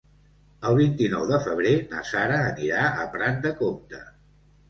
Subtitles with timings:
[0.69, 4.01] El vint-i-nou de febrer na Sara anirà a Prat de Comte.